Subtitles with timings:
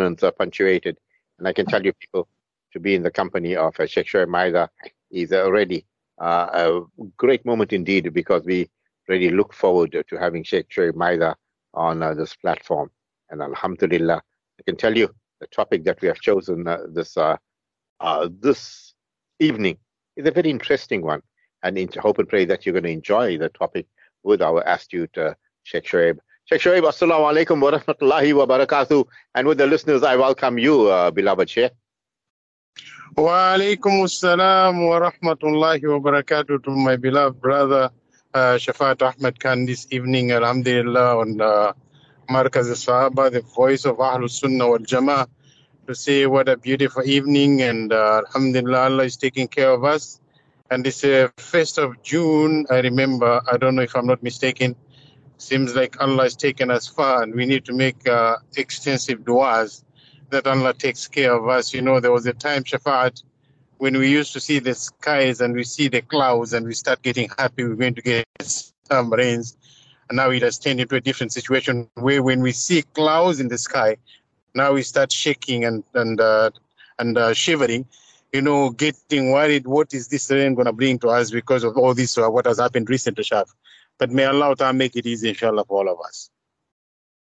[0.00, 0.98] uh, punctuated.
[1.38, 2.28] And I can tell you, people,
[2.72, 4.70] to be in the company of uh, Sheikh Maida
[5.10, 5.86] is already
[6.20, 6.80] uh, a
[7.16, 8.70] great moment indeed because we
[9.08, 11.36] really look forward to having Sheikh Shoaib Maida
[11.74, 12.90] on uh, this platform.
[13.30, 14.22] And Alhamdulillah,
[14.58, 15.08] I can tell you
[15.40, 17.36] the topic that we have chosen uh, this uh,
[18.00, 18.94] uh, this
[19.40, 19.78] evening
[20.16, 21.22] is a very interesting one.
[21.62, 23.86] And in, hope and pray that you're going to enjoy the topic
[24.22, 25.34] with our astute uh,
[25.64, 26.18] Sheikh Shoaib.
[26.48, 29.04] Sheikh Shoaib, Assalamu alaikum wa rahmatullahi wa barakatuh.
[29.34, 31.72] And with the listeners, I welcome you, uh, beloved Sheikh.
[33.16, 37.90] Wa alaikum assalam wa rahmatullahi wa barakatuh to my beloved brother
[38.32, 41.72] uh, Shafat Ahmed Khan this evening, Alhamdulillah, on uh,
[42.30, 45.26] Markaz Sahaba, the voice of Ahlul Sunnah wal Jama'ah,
[45.88, 50.20] to say what a beautiful evening and uh, Alhamdulillah, Allah is taking care of us.
[50.70, 54.76] And this uh, 1st of June, I remember, I don't know if I'm not mistaken,
[55.38, 59.84] seems like Allah has taken us far and we need to make uh, extensive du'as
[60.30, 61.72] that Allah takes care of us.
[61.74, 63.22] You know, there was a time, Shafa'at,
[63.78, 67.02] when we used to see the skies and we see the clouds and we start
[67.02, 69.56] getting happy we're going to get some rains.
[70.08, 73.48] And now it has turned into a different situation where when we see clouds in
[73.48, 73.96] the sky,
[74.54, 76.50] now we start shaking and and uh,
[76.98, 77.86] and uh, shivering,
[78.32, 79.66] you know, getting worried.
[79.66, 82.16] What is this rain going to bring to us because of all this?
[82.16, 83.52] Uh, what has happened recently, Shaf?
[83.98, 86.30] But may Allah Ta'ala make it easy, inshallah, for all of us.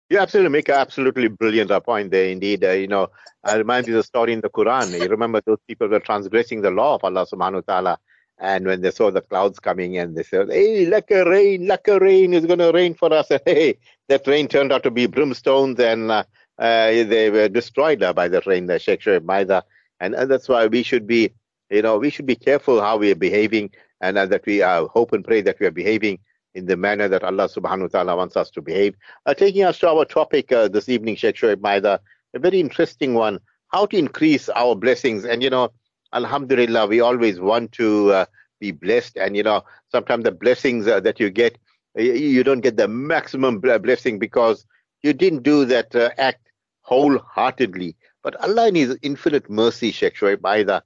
[0.08, 2.27] You absolutely make an absolutely brilliant point there.
[2.27, 3.08] Indeed, uh, you know,
[3.42, 5.00] I remind you the story in the Quran.
[5.00, 7.96] You remember those people were transgressing the law of Allah Subhanahu wa Taala,
[8.38, 11.88] and when they saw the clouds coming and they said, "Hey, like a rain, like
[11.88, 15.08] a rain is going to rain for us," hey, that rain turned out to be
[15.08, 16.24] brimstones, and uh,
[16.58, 19.64] uh, they were destroyed uh, by the rain, the Sheikh Shoaib Maida,
[19.98, 21.33] and, and that's why we should be,
[21.70, 23.70] you know, we should be careful how we are behaving,
[24.02, 26.18] and uh, that we uh, hope and pray that we are behaving
[26.55, 28.95] in the manner that Allah subhanahu wa ta'ala wants us to behave.
[29.27, 32.00] Uh, taking us to our topic uh, this evening, Sheikh Shoaib Maida,
[32.34, 35.25] a very interesting one, how to increase our blessings.
[35.25, 35.73] And, you know,
[36.12, 38.25] Alhamdulillah, we always want to uh,
[38.61, 39.17] be blessed.
[39.17, 41.57] And, you know, sometimes the blessings uh, that you get,
[41.96, 44.67] you don't get the maximum blessing because
[45.02, 46.51] you didn't do that uh, act
[46.83, 47.96] wholeheartedly.
[48.23, 50.83] But Allah in His infinite mercy, Sheikh Shoaib Maida,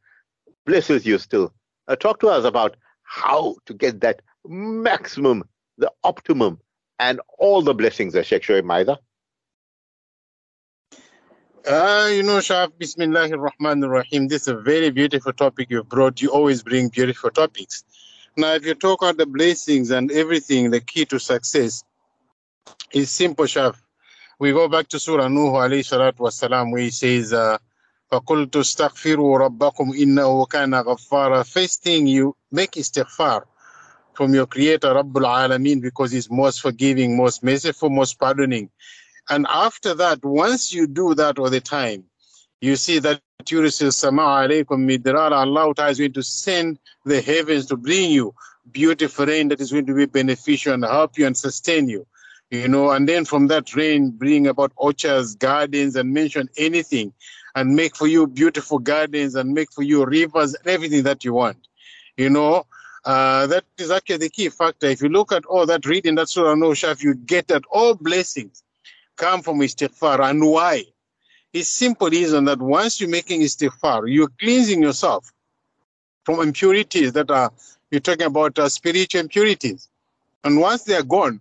[0.64, 1.52] blesses you still.
[1.88, 5.44] Uh, talk to us about how to get that maximum
[5.77, 6.59] the optimum
[6.99, 8.99] and all the blessings of Sheikh Shoaib Maida?
[11.67, 14.27] Uh, you know, Shaf, Bismillahir Rahmanir Rahim.
[14.27, 16.21] This is a very beautiful topic you've brought.
[16.21, 17.83] You always bring beautiful topics.
[18.35, 21.83] Now, if you talk about the blessings and everything, the key to success
[22.91, 23.75] is simple, Shaf.
[24.39, 27.57] We go back to Surah Nuh alayhi salatu wasalam, where he says, uh,
[28.11, 33.43] فَقُلْتُ اسْتَغْفِرُوا رَبَّكُمْ إِنَّهُ كَانَ غَفَّارًا First thing, you make istighfar
[34.16, 38.70] from your creator Rabbul Alameen because he's most forgiving, most merciful, most pardoning.
[39.28, 42.04] And after that, once you do that all the time,
[42.60, 47.76] you see that Yurisil Sama alaykum midrar, Allah is going to send the heavens to
[47.76, 48.34] bring you
[48.70, 52.06] beautiful rain that is going to be beneficial and help you and sustain you.
[52.50, 57.12] You know, and then from that rain, bring about orchards, gardens, and mention anything,
[57.56, 61.58] and make for you beautiful gardens and make for you rivers, everything that you want.
[62.16, 62.66] You know,
[63.06, 64.88] uh, that is actually the key factor.
[64.88, 68.64] If you look at all that reading that Surah Nushaf, you get that all blessings
[69.16, 70.28] come from istighfar.
[70.28, 70.84] And why?
[71.52, 75.32] It's simple reason that once you're making istighfar, you're cleansing yourself
[76.24, 77.52] from impurities that are,
[77.92, 79.88] you're talking about uh, spiritual impurities.
[80.42, 81.40] And once they are gone,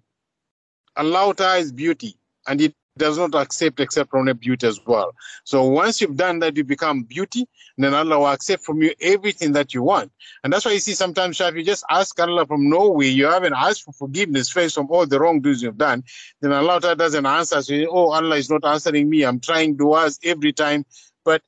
[0.95, 2.15] Allah is beauty.
[2.47, 5.13] And it does not accept except from a beauty as well.
[5.43, 7.47] So once you've done that, you become beauty,
[7.77, 10.11] then Allah will accept from you everything that you want.
[10.43, 13.53] And that's why you see sometimes, if you just ask Allah from nowhere, you haven't
[13.53, 16.03] asked for forgiveness first from all the wrongdoings you've done,
[16.39, 17.61] then Allah doesn't answer.
[17.61, 19.23] So, oh, Allah is not answering me.
[19.23, 20.85] I'm trying du'as every time.
[21.25, 21.41] But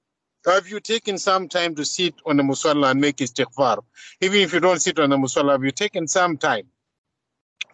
[0.45, 3.81] have you taken some time to sit on the musalla and make istighfar?
[4.19, 6.67] Even if you don't sit on the musalla, have you taken some time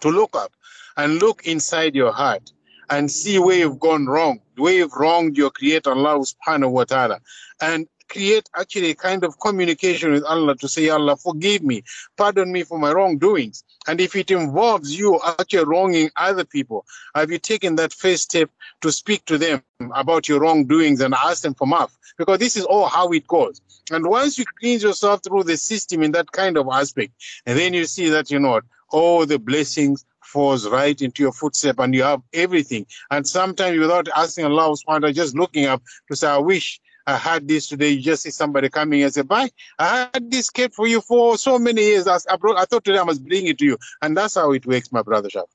[0.01, 0.51] to look up
[0.95, 2.51] and look inside your heart?
[2.89, 7.19] And see where you've gone wrong, where you've wronged your creator Allah subhanahu wa ta'ala.
[7.61, 11.83] And create actually a kind of communication with Allah to say, Allah, forgive me,
[12.15, 13.63] pardon me for my wrongdoings.
[13.87, 16.85] And if it involves you actually wronging other people,
[17.15, 18.49] have you taken that first step
[18.81, 19.63] to speak to them
[19.95, 21.89] about your wrongdoings and ask them for maaf?
[22.17, 23.59] Because this is all how it goes.
[23.91, 27.13] And once you cleanse yourself through the system in that kind of aspect,
[27.45, 31.31] and then you see that, you know, what all the blessings, falls right into your
[31.31, 32.85] footstep and you have everything.
[33.11, 37.47] And sometimes without asking Allah subhanahu just looking up to say, I wish I had
[37.47, 37.89] this today.
[37.89, 41.37] You just see somebody coming and say, Bye, I had this kept for you for
[41.37, 42.07] so many years.
[42.07, 43.77] I, brought, I thought today I must bring it to you.
[44.01, 45.45] And that's how it works, my brother Shaf.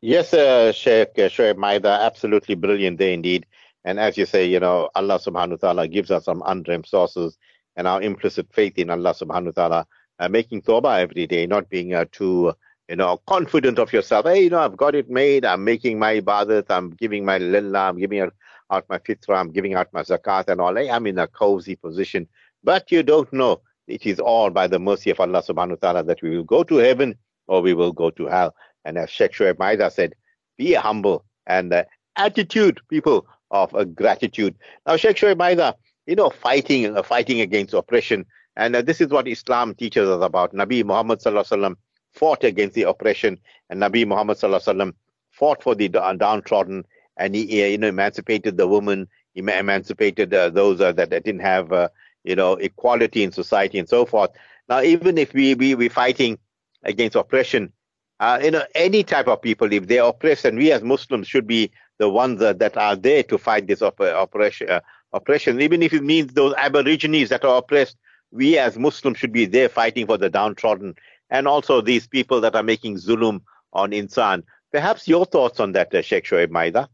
[0.00, 3.46] Yes, uh, Sheikh uh, Shoaib Maida, absolutely brilliant day indeed.
[3.84, 7.36] And as you say, you know, Allah subhanahu wa ta'ala gives us some undreamed sources
[7.74, 9.86] and our implicit faith in Allah subhanahu wa ta'ala,
[10.18, 12.52] uh, making tawbah every day, not being uh, too,
[12.88, 14.26] you know, confident of yourself.
[14.26, 15.44] Hey, you know, I've got it made.
[15.44, 16.66] I'm making my ibadat.
[16.70, 17.88] I'm giving my lillah.
[17.88, 18.28] I'm giving
[18.70, 19.38] out my fitra.
[19.38, 20.74] I'm giving out my zakat and all.
[20.74, 22.26] Hey, I'm in a cozy position.
[22.64, 23.60] But you don't know.
[23.86, 26.62] It is all by the mercy of Allah subhanahu wa ta'ala that we will go
[26.62, 27.16] to heaven
[27.46, 28.54] or we will go to hell.
[28.84, 30.14] And as Sheikh Shoaib Maida said,
[30.58, 31.84] be humble and uh,
[32.16, 34.56] attitude, people of uh, gratitude.
[34.86, 35.74] Now, Sheikh Shoaib Maida,
[36.06, 38.26] you know, fighting, uh, fighting against oppression.
[38.58, 40.52] And uh, this is what Islam teaches us about.
[40.52, 41.22] Nabi Muhammad
[42.12, 43.38] fought against the oppression,
[43.70, 44.36] and Nabi Muhammad
[45.30, 46.84] fought for the downtrodden,
[47.16, 51.40] and he, uh, you know, emancipated the woman, he emancipated uh, those that, that didn't
[51.40, 51.72] have,
[52.24, 54.30] you know, equality in society and so forth.
[54.68, 56.38] Now, even if we we we fighting
[56.82, 57.72] against oppression,
[58.20, 61.46] uh, you know, any type of people, if they're oppressed, and we as Muslims should
[61.46, 64.80] be the ones that, are there to fight this op- oppression, uh,
[65.12, 67.96] oppression, even if it means those Aborigines that are oppressed,
[68.30, 70.94] we as Muslims should be there fighting for the downtrodden,
[71.30, 73.42] and also these people that are making zulum
[73.72, 74.42] on insan.
[74.72, 76.88] Perhaps your thoughts on that, uh, Sheikh Shoaib Maida?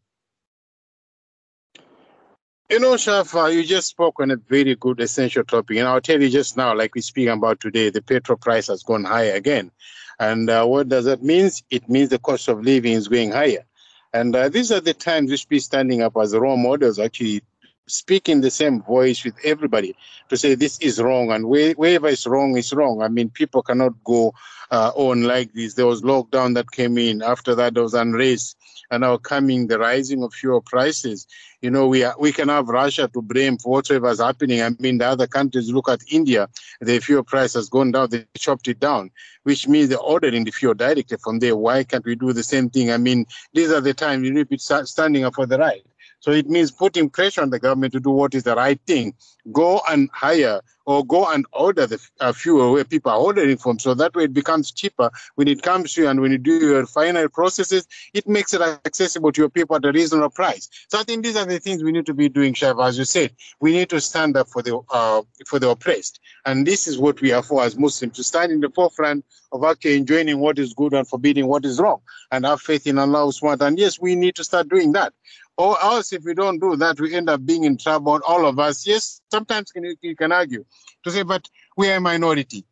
[2.71, 5.77] You know, Shafa, you just spoke on a very good essential topic.
[5.77, 8.83] And I'll tell you just now, like we speak about today, the petrol price has
[8.83, 9.71] gone higher again.
[10.19, 11.51] And uh, what does that mean?
[11.71, 13.65] It means the cost of living is going higher.
[14.13, 16.99] And uh, these are the times which we should be standing up as role models,
[16.99, 17.43] actually
[17.87, 19.95] speaking the same voice with everybody
[20.29, 23.03] to say this is wrong and wherever it's wrong is wrong.
[23.03, 24.33] I mean, people cannot go
[24.71, 25.75] uh, on like this.
[25.75, 27.23] There was lockdown that came in.
[27.23, 28.57] After that, there was unrest
[28.91, 31.27] and now coming the rising of fuel prices.
[31.61, 34.63] You know, we are, we can have Russia to blame for whatever is happening.
[34.63, 36.49] I mean, the other countries look at India,
[36.81, 39.11] the fuel price has gone down, they chopped it down,
[39.45, 41.57] which means they're ordering the fuel directly from there.
[41.57, 42.91] Why can't we do the same thing?
[42.91, 45.85] I mean, these are the times you need to standing up for the right.
[46.25, 49.13] So it means putting pressure on the government to do what is the right thing.
[49.53, 53.79] Go and hire or go and order the uh, fuel where people are ordering from.
[53.79, 56.55] So that way it becomes cheaper when it comes to you and when you do
[56.55, 60.71] your final processes, it makes it accessible to your people at a reasonable price.
[60.89, 62.83] So I think these are the things we need to be doing, Shaf.
[62.83, 66.21] As you said, we need to stand up for the uh, for the oppressed.
[66.47, 69.63] And this is what we are for as Muslims, to stand in the forefront of
[69.63, 72.01] actually enjoining what is good and forbidding what is wrong
[72.31, 73.31] and have faith in Allah
[73.61, 75.13] And yes, we need to start doing that.
[75.57, 78.59] Or else, if we don't do that, we end up being in trouble, all of
[78.59, 78.87] us.
[78.87, 79.73] Yes, sometimes
[80.03, 80.65] you can argue
[81.05, 82.65] to say, but we are a minority.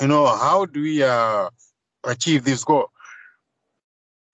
[0.00, 1.50] You know, how do we uh,
[2.04, 2.90] achieve this goal?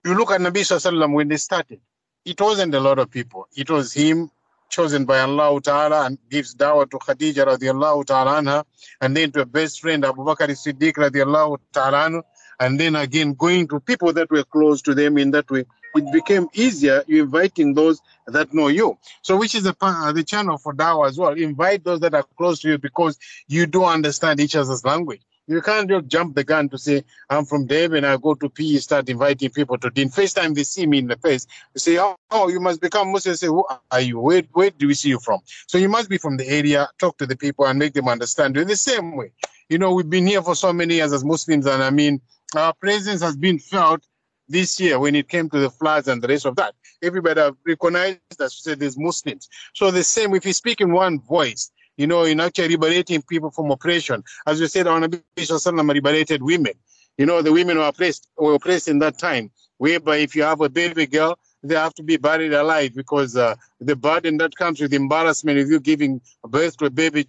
[0.05, 1.81] You look at Nabi Sallallahu when they started,
[2.25, 3.49] it wasn't a lot of people.
[3.57, 4.31] It was him
[4.69, 8.65] chosen by Allah Ta'ala and gives dawah to Khadija radiallahu ta'ala anha,
[9.01, 12.23] and then to a best friend Abu Bakr Siddiq radiallahu ta'ala anhu,
[12.61, 15.65] and then again going to people that were close to them in that way
[15.97, 18.99] it became easier you inviting those that know you.
[19.23, 21.33] So, which is the uh, the channel for Dawah as well.
[21.33, 25.23] Invite those that are close to you because you do understand each other's language.
[25.49, 28.79] You can't just jump the gun to say, I'm from and I go to PE,
[28.79, 30.09] start inviting people to din.
[30.09, 33.13] First time they see me in the face, they say, oh, oh you must become
[33.13, 33.37] Muslim.
[33.37, 34.19] say, who are you?
[34.19, 35.41] Where, where do we see you from?
[35.69, 38.57] So you must be from the area, talk to the people and make them understand.
[38.57, 39.31] you In the same way,
[39.69, 42.21] you know, we've been here for so many years as Muslims and I mean,
[42.57, 44.05] our presence has been felt
[44.49, 46.75] this year when it came to the floods and the rest of that.
[47.03, 49.49] Everybody recognized that said there's Muslims.
[49.75, 53.51] So the same, if you speak in one voice, you know, in actually liberating people
[53.51, 54.23] from oppression.
[54.47, 56.75] As you said, our Nabi Sallallahu liberated women.
[57.17, 60.61] You know, the women were oppressed, were oppressed in that time, whereby if you have
[60.61, 64.81] a baby girl, they have to be buried alive because uh, the burden that comes
[64.81, 67.27] with embarrassment of you giving birth to a baby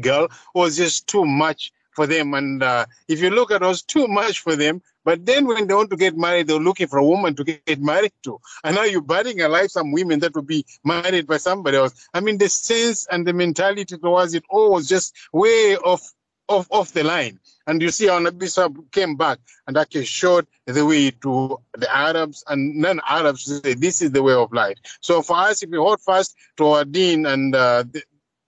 [0.00, 2.34] girl was just too much for them.
[2.34, 5.66] And uh, if you look at it was too much for them but then when
[5.66, 8.40] they want to get married, they're looking for a woman to get married to.
[8.64, 12.08] And now you're burying alive some women that will be married by somebody else.
[12.12, 16.12] I mean, the sense and the mentality towards it all was just way off,
[16.48, 17.38] off, off the line.
[17.66, 22.42] And you see how Nabi came back and actually showed the way to the Arabs
[22.48, 24.76] and non-Arabs this is the way of life.
[25.00, 28.02] So for us, if we hold fast to our deen and uh, the,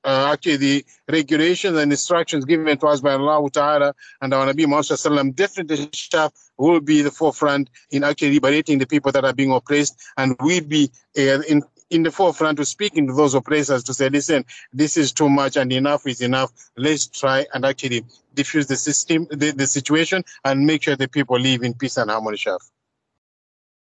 [0.05, 4.67] uh, actually the regulations and instructions given to us by Allah Ta'ala and our Nabi
[4.67, 9.33] Muhammad Sallam, definitely Shaf will be the forefront in actually liberating the people that are
[9.33, 13.85] being oppressed and we be uh, in in the forefront to speaking to those oppressors
[13.85, 16.51] to say, listen, this is too much and enough is enough.
[16.77, 18.05] Let's try and actually
[18.35, 22.11] diffuse the system, the, the situation, and make sure the people live in peace and
[22.11, 22.39] harmony.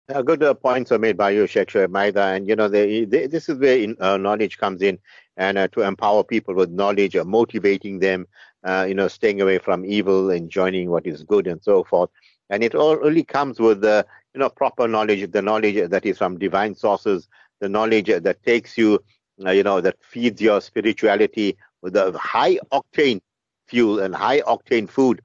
[0.08, 2.26] Uh, good uh, points are made by you, Sheikh Maida.
[2.26, 5.00] And, you know, they, they, this is where in, uh, knowledge comes in
[5.36, 8.26] and uh, to empower people with knowledge, motivating them,
[8.62, 12.10] uh, you know, staying away from evil and joining what is good and so forth.
[12.50, 16.18] And it all really comes with, you you know, proper knowledge, the knowledge that is
[16.18, 17.28] from divine sources,
[17.60, 19.00] the knowledge that takes you,
[19.44, 23.20] uh, you know, that feeds your spirituality with a high octane
[23.66, 25.20] fuel and high octane food.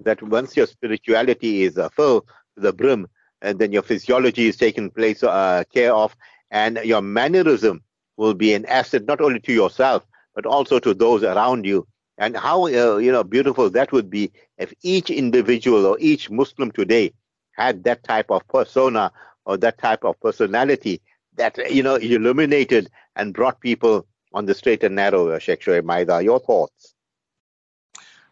[0.00, 2.26] That once your spirituality is full to
[2.56, 3.06] the brim,
[3.46, 6.16] and then your physiology is taken place uh, care of,
[6.50, 7.82] and your mannerism
[8.16, 11.88] will be an asset not only to yourself but also to those around you.
[12.18, 16.70] And how uh, you know beautiful that would be if each individual or each Muslim
[16.70, 17.12] today
[17.52, 19.12] had that type of persona
[19.44, 21.00] or that type of personality
[21.36, 25.28] that you know illuminated and brought people on the straight and narrow.
[25.28, 26.94] Uh, Sheikh Shoaib Maida, your thoughts?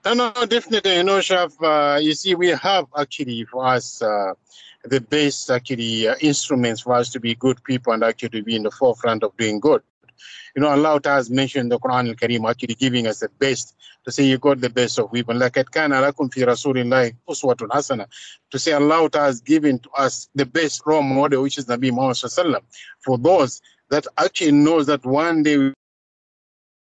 [0.04, 0.96] No, no, definitely.
[0.96, 4.34] You know, Shaf, uh, you see, we have actually for us uh,
[4.84, 8.56] the best actually uh, instruments for us to be good people and actually to be
[8.56, 9.82] in the forefront of doing good.
[10.54, 14.24] You know, Allah has mentioned the Quran al-Kareem actually giving us the best to say
[14.24, 15.38] you got the best of weapon.
[15.38, 18.06] Like at kana lakum fi rasulillahi uswatun hasana.
[18.50, 22.62] To say Allah has given to us the best role model, which is Nabi Muhammad
[23.00, 23.60] for those
[23.90, 25.72] that actually knows that one day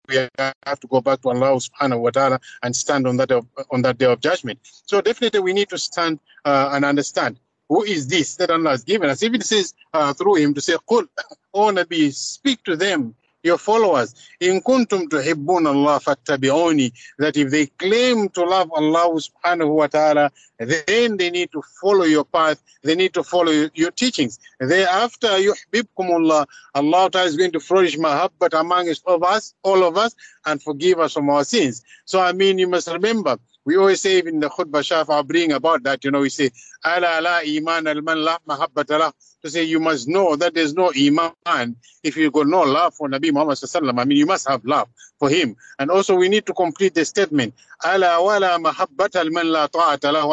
[0.10, 3.32] we have to go back to Allah subhanahu wa ta'ala and stand on that
[3.72, 4.60] on that day of judgment.
[4.86, 7.40] So definitely we need to stand uh, and understand
[7.74, 9.24] who is this that Allah has given us.
[9.24, 11.08] If it says uh, through him to say, Qul,
[11.56, 17.66] O Nabi, speak to them, your followers, in kuntum tuhibbun Allah fattabi'uni, that if they
[17.66, 22.96] claim to love Allah subhanahu wa ta'ala, then they need to follow your path, they
[22.96, 24.40] need to follow your teachings.
[24.60, 30.16] Thereafter, yuhbibkumullah, Allah ta'ala is going to flourish mahabbat among of us, all of us,
[30.46, 31.84] and forgive us from our sins.
[32.06, 35.84] So, I mean, you must remember, we always say in the khutbah shafa bring about
[35.84, 36.52] that, you know, we say,
[36.86, 40.92] ala la iman al man la mahabbat to say you must know that there's no
[40.98, 44.64] iman if you got no love for Nabi Muhammad sallallahu I mean, you must have
[44.66, 44.90] love
[45.20, 45.56] for him.
[45.80, 47.54] And also we need to complete the statement,
[47.86, 49.68] ala wala mahabbat al man la.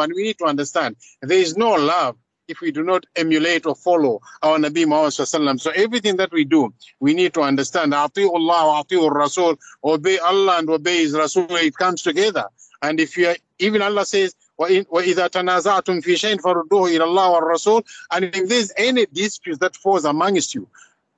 [0.02, 2.16] And we need to understand there is no love
[2.48, 6.44] if we do not emulate or follow our Nabi Muhammad sallallahu So everything that we
[6.44, 12.02] do, we need to understand, Allah Rasul, obey Allah and obey His Rasul, it comes
[12.02, 12.46] together.
[12.81, 17.83] And if you are, even Allah says, وَإِذَا تَنَازَعْتُمْ فِي شَيْءٍ فَرُدُّوهُ إِلَى اللَّهِ وَالرَّسُولِ
[18.11, 20.67] And if there's any dispute that falls amongst you,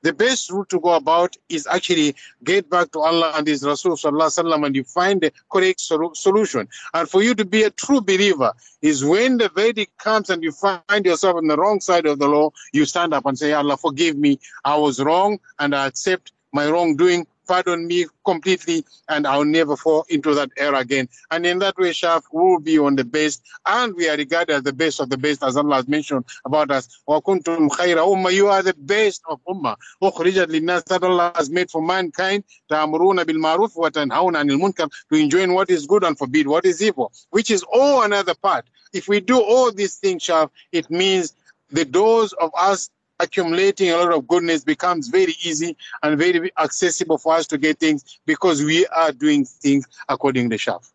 [0.04, 3.94] the best route to go about is actually get back to Allah and His Rasul
[3.94, 6.68] sallallahu and you find the correct solution.
[6.94, 10.52] And for you to be a true believer is when the verdict comes and you
[10.52, 13.76] find yourself on the wrong side of the law, you stand up and say, Allah,
[13.76, 14.40] forgive me.
[14.64, 20.06] I was wrong and I accept my wrongdoing pardon me completely, and I'll never fall
[20.10, 21.08] into that error again.
[21.32, 24.64] And in that way, Shaf will be on the best, and we are regarded as
[24.64, 27.02] the best of the best, as Allah has mentioned about us.
[27.08, 29.78] وَكُنْتُمْ خَيْرَ أُمَّةٍ You are the best of ummah.
[30.04, 35.52] أُخْرِجَتْ لِلنَّاسِ That Allah has made for mankind, تَأْمُرُونَ بِالْمَعْرُوفِ وَتَنْهَوْنَ عَنِ الْمُنْكَرِ To enjoy
[35.52, 38.66] what is good and forbid what is evil, which is all another part.
[38.94, 41.34] If we do all these things, Shaf, it means
[41.70, 42.90] the doors of us
[43.23, 47.79] accumulating a lot of goodness becomes very easy and very accessible for us to get
[47.79, 50.93] things because we are doing things according to Shaf.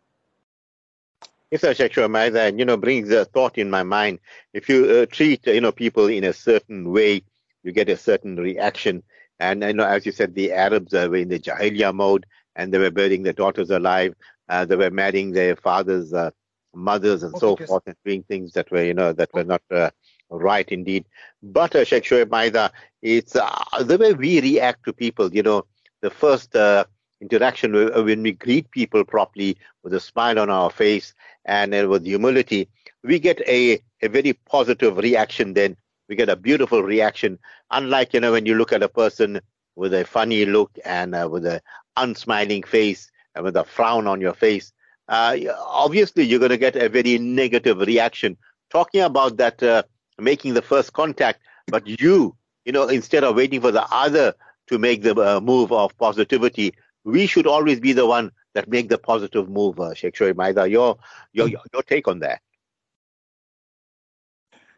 [1.50, 4.18] Yes, Sheikh Maida, and you know, brings a thought in my mind.
[4.52, 7.22] If you uh, treat you know people in a certain way,
[7.62, 9.02] you get a certain reaction.
[9.40, 12.72] And I know, as you said, the Arabs uh, were in the Jahiliyyah mode, and
[12.72, 14.14] they were burning their daughters alive.
[14.48, 16.30] Uh, they were marrying their fathers' uh,
[16.74, 19.62] mothers, and okay, so forth, and doing things that were you know that were not
[19.70, 19.90] uh,
[20.30, 21.06] Right, indeed.
[21.42, 22.70] But uh, Sheikh Shoaib Maida,
[23.00, 25.32] it's uh, the way we react to people.
[25.34, 25.64] You know,
[26.02, 26.84] the first uh,
[27.20, 31.14] interaction uh, when we greet people properly with a smile on our face
[31.46, 32.68] and uh, with humility,
[33.02, 35.76] we get a, a very positive reaction then.
[36.08, 37.38] We get a beautiful reaction.
[37.70, 39.40] Unlike, you know, when you look at a person
[39.76, 41.60] with a funny look and uh, with an
[41.96, 44.72] unsmiling face and with a frown on your face,
[45.08, 48.36] uh, obviously you're going to get a very negative reaction.
[48.70, 49.82] Talking about that uh,
[50.18, 54.34] making the first contact, but you, you know, instead of waiting for the other
[54.66, 58.88] to make the uh, move of positivity, we should always be the one that make
[58.88, 59.78] the positive move.
[59.80, 60.98] Uh, Sheikh Shoaib Maida, your,
[61.32, 62.40] your your take on that?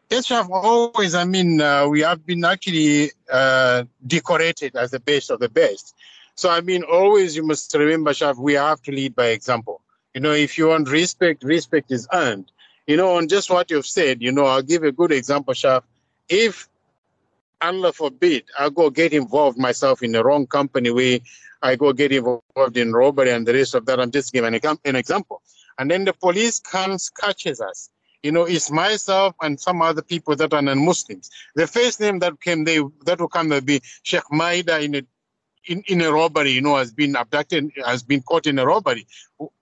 [0.09, 1.15] Yes, Shaf, always.
[1.15, 5.95] I mean, uh, we have been actually uh, decorated as the best of the best.
[6.35, 9.81] So, I mean, always you must remember, Shaf, we have to lead by example.
[10.13, 12.51] You know, if you want respect, respect is earned.
[12.87, 15.83] You know, on just what you've said, you know, I'll give a good example, Shaf.
[16.27, 16.67] If
[17.61, 21.19] Allah forbid, I go get involved myself in the wrong company where
[21.61, 23.99] I go get involved in robbery and the rest of that.
[23.99, 25.41] I'm just giving an example.
[25.77, 27.89] And then the police comes, catches us.
[28.23, 31.29] You know, it's myself and some other people that are non-Muslims.
[31.55, 35.01] The first name that came they that will come will be Sheikh Maida in a
[35.65, 39.07] in, in a robbery, you know, has been abducted, has been caught in a robbery.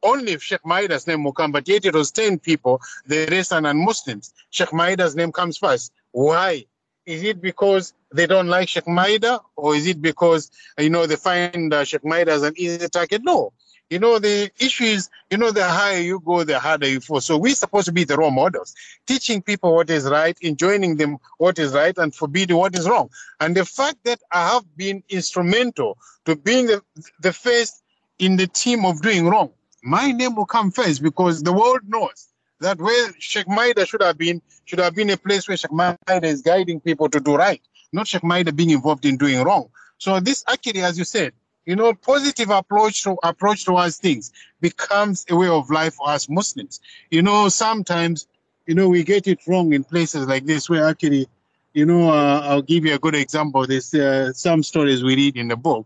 [0.01, 3.53] Only if Sheikh Maida's name will come, but yet it was 10 people, the rest
[3.53, 4.34] are non-Muslims.
[4.50, 5.91] Sheikh Maida's name comes first.
[6.12, 6.65] Why?
[7.06, 11.15] Is it because they don't like Sheikh Maida, or is it because you know they
[11.15, 13.22] find uh, Sheikh Maida as an easy target?
[13.24, 13.51] No.
[13.89, 17.22] You know, the issue is, you know, the higher you go, the harder you fall.
[17.22, 18.75] So we're supposed to be the role models,
[19.08, 23.10] teaching people what is right, enjoining them what is right, and forbidding what is wrong.
[23.39, 26.84] And the fact that I have been instrumental to being the,
[27.19, 27.81] the first
[28.19, 29.50] in the team of doing wrong,
[29.81, 32.27] my name will come first because the world knows
[32.60, 35.96] that where Sheikh Maida should have been, should have been a place where Sheikh Maida
[36.27, 39.69] is guiding people to do right, not Sheikh Maida being involved in doing wrong.
[39.98, 41.34] So this actually, as you said,
[41.66, 46.30] you know, positive approach to approach towards things becomes a way of life for us
[46.30, 46.80] Muslims.
[47.12, 48.28] You know, sometimes,
[48.66, 51.28] you know, we get it wrong in places like this where actually,
[51.74, 53.68] you know, uh, I'll give you a good example.
[53.68, 55.86] There's uh, some stories we read in the book.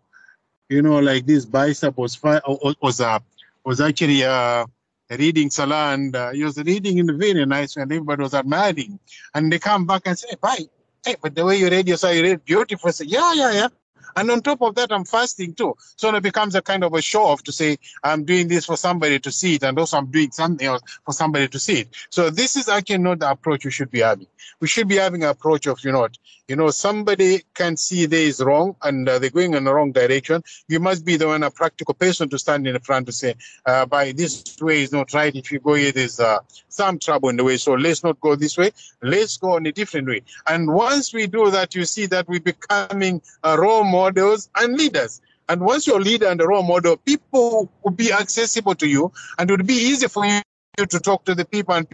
[0.70, 2.42] You know, like this bicep was fi-
[2.82, 3.20] was uh,
[3.65, 4.65] was actually uh,
[5.10, 8.34] reading Salah and uh, he was reading in a very nice way and everybody was
[8.34, 9.00] admiring.
[9.34, 10.65] And they come back and say, bye.
[11.06, 12.92] Hey, but the way you read your Salah, you read beautiful.
[12.92, 13.68] Say, yeah, yeah, yeah.
[14.15, 15.75] And on top of that, I'm fasting too.
[15.95, 18.77] So it becomes a kind of a show off to say, I'm doing this for
[18.77, 21.89] somebody to see it, and also I'm doing something else for somebody to see it.
[22.10, 24.27] So this is actually not the approach we should be having.
[24.60, 26.07] We should be having an approach of, you know,
[26.48, 29.93] you know, somebody can see there is wrong and uh, they're going in the wrong
[29.93, 30.43] direction.
[30.67, 33.36] You must be the one, a practical person to stand in the front to say,
[33.65, 35.33] uh, by this way is not right.
[35.33, 37.55] If you go here, there's uh, some trouble in the way.
[37.57, 38.72] So let's not go this way.
[39.01, 40.24] Let's go in a different way.
[40.45, 45.21] And once we do that, you see that we're becoming a role models and leaders.
[45.50, 49.12] And once you're a leader and a role model, people will be accessible to you
[49.38, 50.41] and it would be easy for you
[50.77, 51.88] to talk to the people and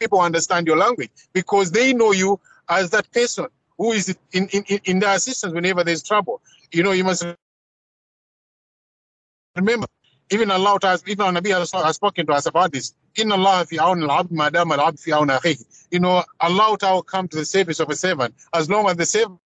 [0.00, 3.46] people understand your language because they know you as that person
[3.78, 6.40] who is in, in, in their assistance whenever there's trouble.
[6.72, 7.24] You know, you must
[9.56, 9.86] remember,
[10.30, 12.94] even Allah has, even Nabi has, has spoken to us about this.
[13.16, 13.78] In Allah You
[16.00, 19.38] know, Allah will come to the service of a servant as long as the servant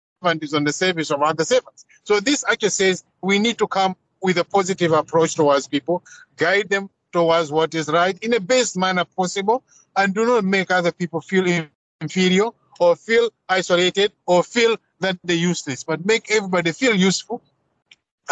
[0.41, 1.85] is on the service of other servants.
[2.03, 6.03] So this actually says we need to come with a positive approach towards people,
[6.35, 9.63] guide them towards what is right in the best manner possible,
[9.95, 11.67] and do not make other people feel
[12.01, 17.41] inferior or feel isolated or feel that they're useless, but make everybody feel useful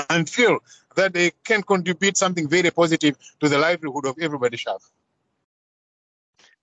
[0.10, 0.60] and feel
[0.96, 4.82] that they can contribute something very positive to the livelihood of everybody, Shaf.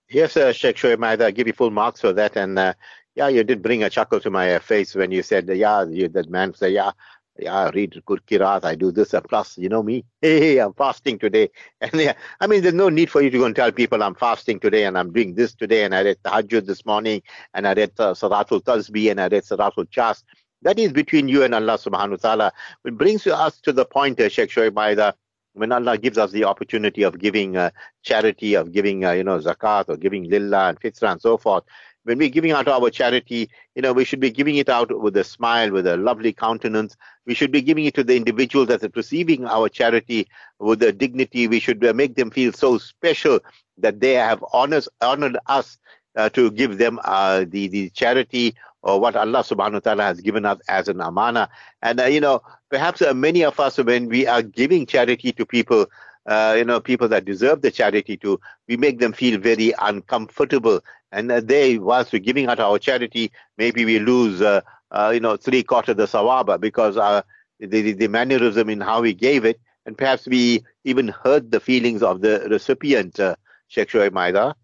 [0.09, 2.35] Yes, uh, Sheikh Shoaib I give you full marks for that.
[2.35, 2.73] And uh,
[3.15, 6.29] yeah, you did bring a chuckle to my face when you said, yeah, you, that
[6.29, 6.91] man said, yeah,
[7.37, 10.73] yeah, I read good kirat, I do this, and plus, you know me, hey, I'm
[10.73, 11.49] fasting today.
[11.81, 14.15] And yeah, I mean, there's no need for you to go and tell people I'm
[14.15, 17.21] fasting today and I'm doing this today, and I read Tahajjud this morning,
[17.53, 20.23] and I read uh, Salatul Tasbih, and I read Salatul Chas.
[20.61, 22.51] That is between you and Allah subhanahu wa ta'ala.
[22.85, 25.15] It brings us to the point, uh, Sheikh Shoaib, by the
[25.53, 27.71] when Allah gives us the opportunity of giving uh,
[28.03, 31.63] charity, of giving, uh, you know, zakat, or giving lillah and fitra and so forth,
[32.03, 35.15] when we're giving out our charity, you know, we should be giving it out with
[35.17, 36.95] a smile, with a lovely countenance.
[37.25, 40.27] We should be giving it to the individuals that are receiving our charity
[40.59, 41.47] with a dignity.
[41.47, 43.39] We should uh, make them feel so special
[43.77, 45.77] that they have honors, honored us
[46.15, 50.21] uh, to give them uh, the, the charity or what Allah subhanahu wa ta'ala has
[50.21, 51.49] given us as an amana.
[51.83, 55.45] And, uh, you know, perhaps uh, many of us, when we are giving charity to
[55.45, 55.85] people,
[56.25, 60.81] uh, you know, people that deserve the charity to, we make them feel very uncomfortable.
[61.11, 65.19] And uh, they, whilst we're giving out our charity, maybe we lose, uh, uh, you
[65.19, 67.21] know, three quarters of the sawaba because uh,
[67.59, 72.03] the, the mannerism in how we gave it, and perhaps we even hurt the feelings
[72.03, 73.35] of the recipient, uh,
[73.67, 74.55] Sheikh Shoaib Maida.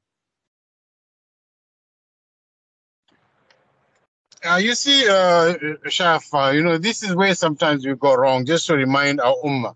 [4.48, 5.56] Uh, you see, uh,
[5.88, 9.36] Shaf, uh, you know, this is where sometimes we go wrong, just to remind our
[9.44, 9.76] ummah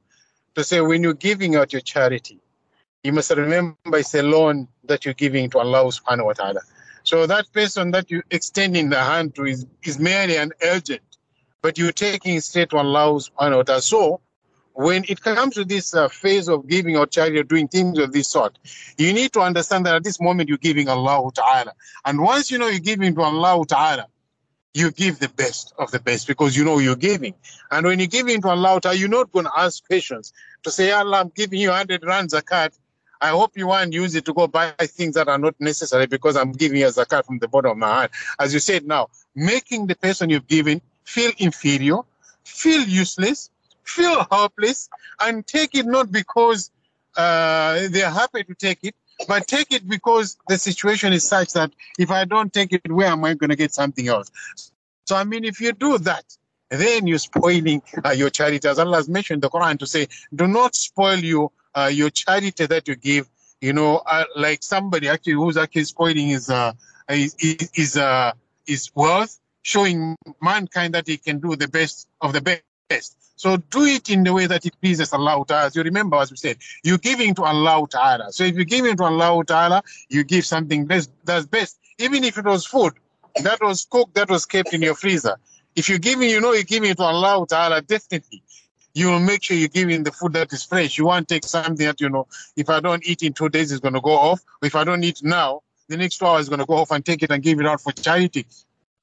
[0.55, 2.39] to say when you're giving out your charity,
[3.03, 6.61] you must remember it's a loan that you're giving to Allah subhanahu wa ta'ala.
[7.03, 11.01] So that person that you're extending the hand to is, is merely an agent,
[11.61, 13.81] but you're taking it straight to Allah subhanahu wa ta'ala.
[13.81, 14.21] So
[14.73, 18.11] when it comes to this uh, phase of giving out charity or doing things of
[18.11, 18.57] this sort,
[18.97, 21.73] you need to understand that at this moment you're giving Allah ta'ala.
[22.05, 24.07] And once you know you're giving to Allah ta'ala,
[24.73, 27.33] you give the best of the best because you know you're giving.
[27.69, 31.19] And when you give into Allah, you're not going to ask questions to say, Allah,
[31.19, 32.71] I'm giving you 100 rand zakat.
[33.19, 36.07] I hope you want to use it to go buy things that are not necessary
[36.07, 38.11] because I'm giving you a zakat from the bottom of my heart.
[38.39, 41.99] As you said now, making the person you've given feel inferior,
[42.43, 43.51] feel useless,
[43.83, 46.71] feel helpless, and take it not because
[47.17, 48.95] uh, they're happy to take it,
[49.27, 53.07] but take it because the situation is such that if I don't take it, where
[53.07, 54.31] am I going to get something else?
[55.05, 56.25] So, I mean, if you do that,
[56.69, 58.67] then you're spoiling uh, your charity.
[58.67, 62.65] As Allah has mentioned the Quran to say, do not spoil your, uh, your charity
[62.65, 63.29] that you give.
[63.59, 66.73] You know, uh, like somebody actually who's actually spoiling his, uh,
[67.07, 67.35] his,
[67.73, 68.31] his, uh,
[68.65, 72.63] his wealth, showing mankind that he can do the best of the best.
[73.35, 75.71] So do it in the way that it pleases Allah Ta'ala.
[75.73, 78.31] You remember, as we said, you're giving to Allah Ta'ala.
[78.31, 81.79] So if you're giving to Allah Ta'ala, you give something best, that's best.
[81.97, 82.93] Even if it was food
[83.43, 85.37] that was cooked, that was kept in your freezer.
[85.75, 88.43] If you're giving, you know you're giving to Allah Ta'ala, definitely.
[88.93, 90.97] You will make sure you're giving the food that is fresh.
[90.97, 92.27] You won't take something that, you know,
[92.57, 94.41] if I don't eat in two days, it's going to go off.
[94.61, 97.03] If I don't eat now, the next two hours is going to go off and
[97.03, 98.45] take it and give it out for charity.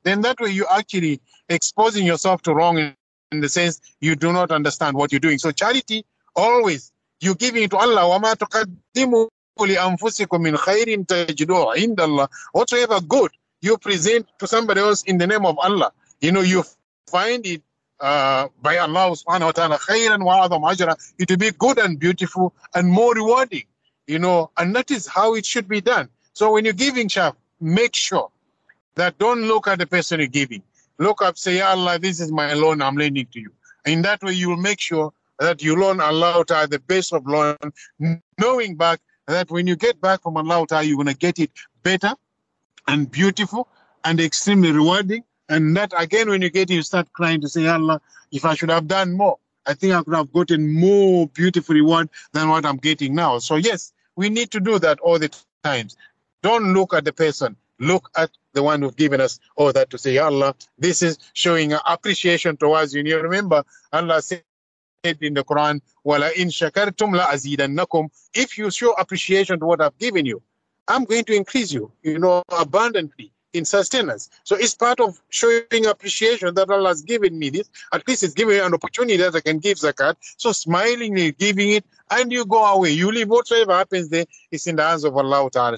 [0.03, 2.95] Then that way you're actually exposing yourself to wrong
[3.32, 5.38] in, in the sense you do not understand what you're doing.
[5.38, 8.02] So charity, always, you're giving it to Allah.
[8.02, 9.30] وَمَا تُقَدِّمُوا
[9.60, 15.26] لِأَنفُسِكُم مِّنْ خَيْرٍ تَجِدُوهُ عِندَ اللَّهِ Whatsoever good you present to somebody else in the
[15.28, 16.64] name of Allah, you know, you
[17.08, 17.62] find it
[18.00, 21.98] uh, by Allah subhanahu wa ta'ala khayran wa adam ajra, it will be good and
[21.98, 23.64] beautiful and more rewarding,
[24.08, 26.10] you know, and that is how it should be done.
[26.34, 28.30] So when you're giving, Shaf, make sure
[28.96, 30.64] that don't look at the person you're giving.
[30.99, 33.53] Look up, say, Allah, this is my loan I'm lending to you.
[33.87, 37.27] In that way, you will make sure that you loan Allah Ta'ala the best of
[37.27, 37.57] loan,
[38.39, 41.51] knowing back that when you get back from Allah you're going to get it
[41.83, 42.13] better
[42.89, 43.69] and beautiful
[44.05, 45.23] and extremely rewarding.
[45.49, 48.01] And that again, when you get it, you start crying to say, Allah,
[48.33, 52.09] if I should have done more, I think I could have gotten more beautiful reward
[52.33, 53.39] than what I'm getting now.
[53.39, 55.31] So yes, we need to do that all the
[55.63, 55.97] times.
[56.43, 57.57] Don't look at the person.
[57.81, 61.73] Look at the one who's given us all that to say, Allah, this is showing
[61.87, 63.01] appreciation towards you.
[63.01, 64.43] And you remember, Allah said
[65.05, 68.09] in the Quran, Wala in shakartum la azidannakum.
[68.35, 70.43] If you show appreciation to what I've given you,
[70.89, 74.29] I'm going to increase you, you know, abundantly in sustenance.
[74.45, 77.71] So it's part of showing appreciation that Allah has given me this.
[77.93, 80.17] At least it's giving me an opportunity that I can give zakat.
[80.37, 82.91] So smilingly giving it, and you go away.
[82.91, 85.77] You leave whatsoever happens there is in the hands of Allah Ta'ala.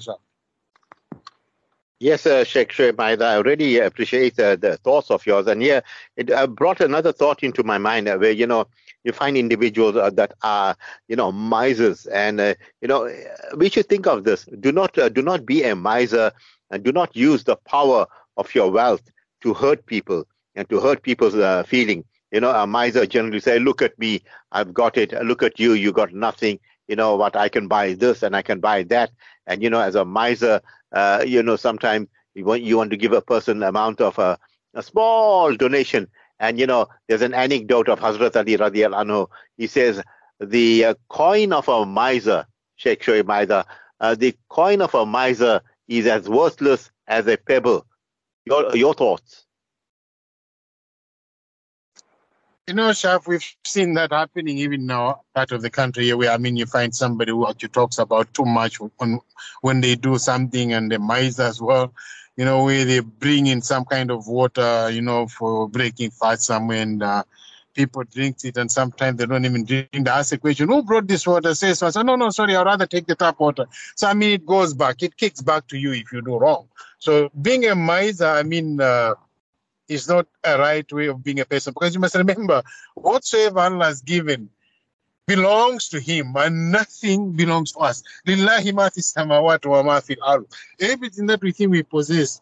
[2.01, 5.45] Yes, uh, Sheikh Shoaib I really appreciate uh, the thoughts of yours.
[5.45, 5.81] And yeah,
[6.17, 8.65] it uh, brought another thought into my mind uh, where, you know,
[9.03, 10.75] you find individuals uh, that are,
[11.07, 12.07] you know, misers.
[12.07, 13.07] And, uh, you know,
[13.55, 14.45] we should think of this.
[14.45, 16.31] Do not, do not be a miser
[16.71, 19.03] and do not use the power of your wealth
[19.41, 21.35] to hurt people and to hurt people's
[21.67, 22.03] feeling.
[22.31, 25.13] You know, a miser generally say, look at me, I've got it.
[25.23, 26.59] Look at you, you got nothing.
[26.91, 29.11] You know what, I can buy this and I can buy that.
[29.47, 30.59] And, you know, as a miser,
[30.91, 34.37] uh, you know, sometimes you want, you want to give a person amount of a,
[34.73, 36.09] a small donation.
[36.41, 39.27] And, you know, there's an anecdote of Hazrat Ali radiallahu anhu.
[39.55, 40.03] He says,
[40.41, 43.65] the uh, coin of a miser, Sheikh Shoaib Maida,
[44.01, 47.85] uh, the coin of a miser is as worthless as a pebble.
[48.43, 49.45] Your, your thoughts?
[52.67, 56.37] You know, Shaf, we've seen that happening even now, part of the country where I
[56.37, 58.77] mean, you find somebody who actually talks about too much
[59.61, 61.91] when, they do something and the mice as well,
[62.37, 66.43] you know, where they bring in some kind of water, you know, for breaking fast
[66.43, 67.23] somewhere and uh,
[67.73, 69.89] people drink it and sometimes they don't even drink.
[69.91, 71.55] They ask the question, who brought this water?
[71.55, 73.65] Says, so I say, no, no, sorry, I'd rather take the tap water.
[73.95, 76.67] So, I mean, it goes back, it kicks back to you if you do wrong.
[76.99, 79.15] So being a miser, I mean, uh,
[79.91, 82.63] is not a right way of being a person because you must remember
[82.95, 84.49] whatsoever Allah has given
[85.27, 88.01] belongs to him and nothing belongs to us.
[88.25, 88.55] Everything
[91.27, 92.41] that we think we possess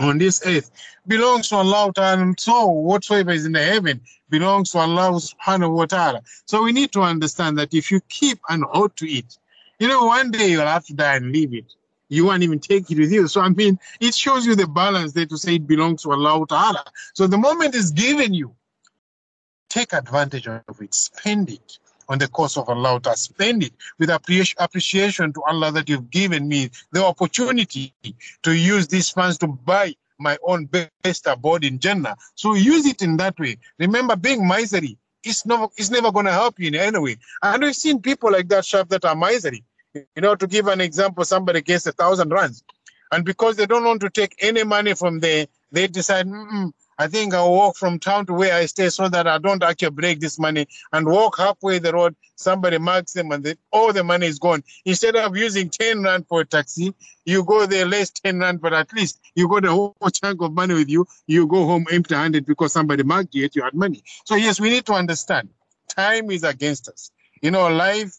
[0.00, 0.70] on this earth
[1.06, 5.84] belongs to Allah and so whatsoever is in the heaven belongs to Allah subhanahu wa
[5.84, 6.22] ta'ala.
[6.46, 9.36] So we need to understand that if you keep and hold to it,
[9.78, 11.74] you know, one day you'll have to die and leave it
[12.10, 13.26] you won't even take it with you.
[13.28, 16.44] So I mean, it shows you the balance there to say it belongs to Allah
[16.46, 16.84] Ta'ala.
[17.14, 18.54] So the moment is given you,
[19.70, 24.10] take advantage of it, spend it on the cause of Allah Ta'ala, spend it with
[24.10, 27.94] appreciation to Allah that you've given me the opportunity
[28.42, 30.68] to use these funds to buy my own
[31.02, 32.16] best abode in Jannah.
[32.34, 33.56] So use it in that way.
[33.78, 37.16] Remember, being miserly is never, never going to help you in any way.
[37.42, 39.64] And we've seen people like that, Shaf, that are miserly.
[39.94, 42.62] You know, to give an example, somebody gets a thousand runs,
[43.10, 46.26] and because they don't want to take any money from there, they decide,
[46.98, 49.90] I think I'll walk from town to where I stay so that I don't actually
[49.90, 52.14] break this money and walk halfway the road.
[52.36, 54.62] Somebody marks them and they, all the money is gone.
[54.84, 58.72] Instead of using 10 rand for a taxi, you go there less 10 rand, but
[58.72, 61.06] at least you got a whole chunk of money with you.
[61.26, 64.04] You go home empty handed because somebody marked you, you had money.
[64.24, 65.48] So, yes, we need to understand
[65.88, 67.10] time is against us.
[67.42, 68.14] You know, life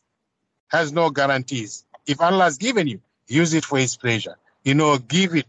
[0.71, 1.85] has no guarantees.
[2.07, 4.37] If Allah has given you, use it for His pleasure.
[4.63, 5.45] You know, give it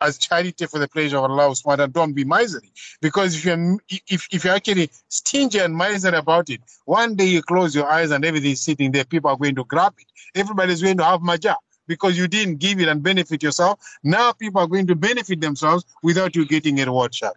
[0.00, 2.72] as charity for the pleasure of Allah subhanahu Don't be miserly.
[3.00, 7.42] Because if you're if, if you're actually stingy and miserly about it, one day you
[7.42, 10.06] close your eyes and everything's sitting there, people are going to grab it.
[10.34, 11.56] Everybody's going to have maja
[11.86, 13.80] because you didn't give it and benefit yourself.
[14.02, 17.32] Now people are going to benefit themselves without you getting a reward, Shah.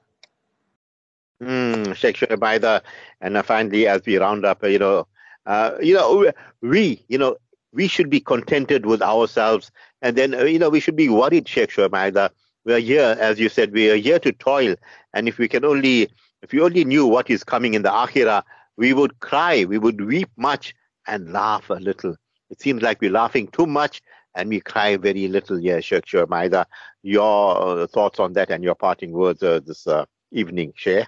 [1.41, 2.81] Mm, Sheikh Shoaib
[3.19, 5.07] and finally, as we round up, you know,
[5.45, 7.37] uh, you know, we, you know,
[7.73, 11.47] we should be contented with ourselves, and then, uh, you know, we should be worried,
[11.47, 12.29] Sheikh Shoaib
[12.65, 14.75] We are here, as you said, we are here to toil,
[15.13, 16.09] and if we can only,
[16.41, 18.43] if we only knew what is coming in the akhirah,
[18.77, 20.73] we would cry, we would weep much,
[21.07, 22.15] and laugh a little.
[22.49, 24.01] It seems like we're laughing too much
[24.35, 25.59] and we cry very little.
[25.59, 26.65] Yeah, Sheikh Shoaib
[27.01, 31.07] your uh, thoughts on that and your parting words uh, this uh, evening, Sheikh.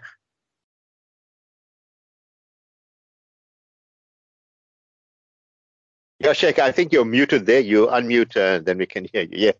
[6.26, 7.60] Yeah, Sheikh, I think you're muted there.
[7.60, 9.38] You unmute, uh, then we can hear you.
[9.38, 9.52] Yeah.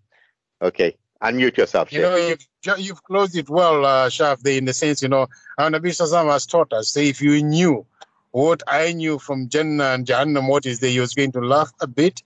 [0.64, 0.98] Okay.
[1.22, 1.98] Unmute yourself, Sheikh.
[1.98, 5.28] You know, you've, you've closed it well, uh, Shaf, in the sense, you know,
[5.60, 7.86] our Nabi Sallam has taught us, say, if you knew
[8.32, 11.72] what I knew from Jannah and Jahannam, what is there, you was going to laugh
[11.82, 12.24] a bit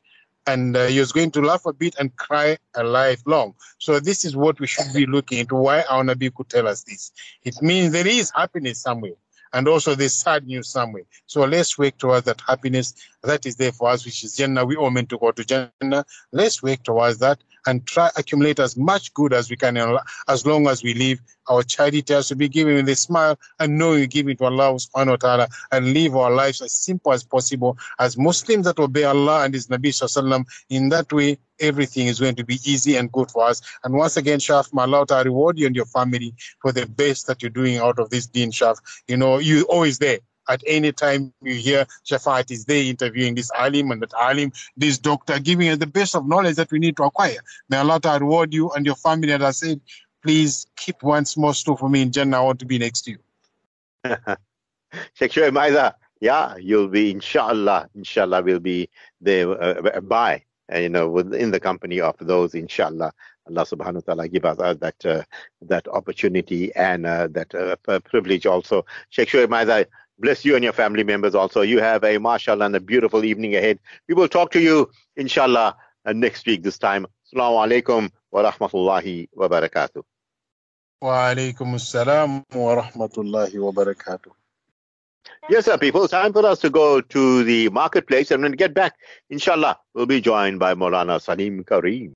[0.48, 3.56] and uh, he was going to laugh a bit and cry a life long.
[3.78, 5.56] So this is what we should be looking into.
[5.56, 7.12] Why our Nabi could tell us this?
[7.44, 9.16] It means there is happiness somewhere
[9.54, 11.04] and also there's sad news somewhere.
[11.26, 14.66] So let's work towards that happiness that is there for us, which is Jannah.
[14.66, 16.06] We all meant to go to Jannah.
[16.32, 19.78] Let's work towards that and try accumulate as much good as we can
[20.28, 21.22] as long as we live.
[21.48, 24.46] Our charity has to be given with a smile and knowing we give it to
[24.46, 28.80] Allah subhanahu wa ta'ala and live our lives as simple as possible as Muslims that
[28.80, 32.96] obey Allah and His Nabi Sallallahu In that way, everything is going to be easy
[32.96, 33.62] and good for us.
[33.84, 37.42] And once again, Shaf, Allah to reward you and your family for the best that
[37.42, 38.78] you're doing out of this deen, Shaf.
[39.08, 40.20] You know, you're always there
[40.50, 44.98] at any time you hear Shafat is there interviewing this alim and that alim, this
[44.98, 47.38] doctor, giving us the best of knowledge that we need to acquire.
[47.70, 49.32] May Allah reward you and your family.
[49.32, 49.82] As I said,
[50.24, 52.38] please keep one small store for me in Jannah.
[52.38, 53.18] I want to be next to you.
[55.14, 58.90] Sheikh Shoaib yeah, you'll be, inshallah, inshallah, we'll be
[59.22, 60.02] there uh,
[60.74, 63.14] uh, you know, within the company of those, inshallah.
[63.48, 65.24] Allah subhanahu wa ta'ala give us uh, that uh,
[65.62, 68.86] that opportunity and uh, that uh, privilege also.
[69.10, 69.88] Sheikh Shoaib Maida,
[70.20, 71.62] bless you and your family members also.
[71.62, 73.80] You have a mashallah and a beautiful evening ahead.
[74.08, 77.08] We will talk to you, inshallah, uh, next week this time.
[77.26, 80.04] Assalamu alaikum wa rahmatullahi wa barakatuh.
[81.02, 84.32] Wa alaikum assalam wa rahmatullahi wa barakatuh.
[85.50, 86.08] Yes, sir, people.
[86.08, 88.96] Time for us to go to the marketplace and when we get back,
[89.30, 92.08] inshallah, we'll be joined by Maulana Salim Kareem.